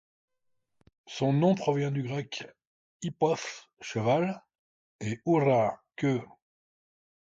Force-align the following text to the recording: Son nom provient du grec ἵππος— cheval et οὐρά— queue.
Son 1.05 1.31
nom 1.31 1.53
provient 1.53 1.91
du 1.91 2.01
grec 2.01 2.47
ἵππος— 3.05 3.67
cheval 3.83 4.41
et 4.99 5.21
οὐρά— 5.27 5.77
queue. 5.95 6.27